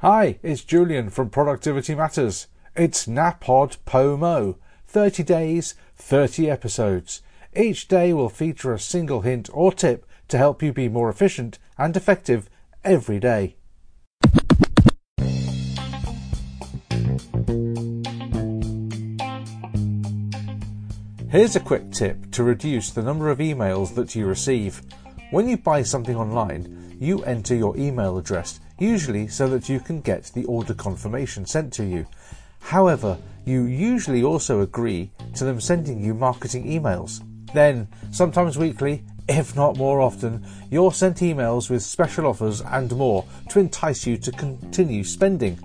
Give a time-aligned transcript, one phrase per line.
[0.00, 2.46] Hi, it's Julian from Productivity Matters.
[2.76, 7.20] It's NaPodPoMo 30 days, 30 episodes.
[7.56, 11.58] Each day will feature a single hint or tip to help you be more efficient
[11.76, 12.48] and effective
[12.84, 13.56] every day.
[21.30, 24.80] Here's a quick tip to reduce the number of emails that you receive.
[25.30, 30.00] When you buy something online, you enter your email address usually so that you can
[30.00, 32.06] get the order confirmation sent to you.
[32.60, 37.22] However, you usually also agree to them sending you marketing emails.
[37.52, 43.26] Then, sometimes weekly, if not more often, you're sent emails with special offers and more
[43.50, 45.58] to entice you to continue spending.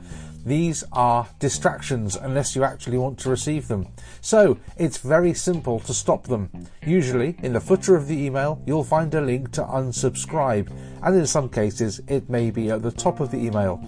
[0.46, 3.88] These are distractions unless you actually want to receive them.
[4.20, 6.50] So it's very simple to stop them.
[6.86, 10.70] Usually, in the footer of the email, you'll find a link to unsubscribe,
[11.02, 13.82] and in some cases, it may be at the top of the email.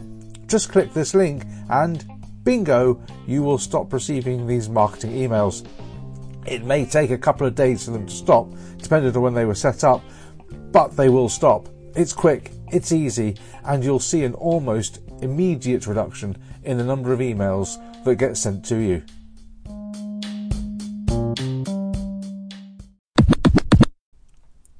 [0.47, 2.05] Just click this link, and
[2.43, 5.67] bingo, you will stop receiving these marketing emails.
[6.45, 9.45] It may take a couple of days for them to stop, depending on when they
[9.45, 10.01] were set up,
[10.71, 11.67] but they will stop.
[11.95, 17.19] It's quick, it's easy, and you'll see an almost immediate reduction in the number of
[17.19, 19.01] emails that get sent to you.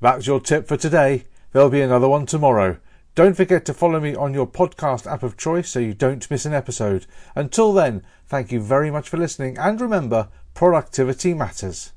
[0.02, 1.24] That's your tip for today.
[1.54, 2.80] There'll be another one tomorrow.
[3.16, 6.46] Don't forget to follow me on your podcast app of choice so you don't miss
[6.46, 7.06] an episode.
[7.34, 11.94] Until then, thank you very much for listening and remember, productivity matters.